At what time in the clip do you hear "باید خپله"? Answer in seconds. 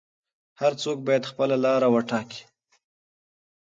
1.07-1.55